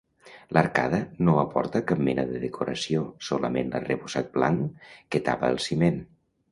[0.57, 6.07] L'arcada no aporta cap mena de decoració solament l'arrebossat blanc que tapa el ciment.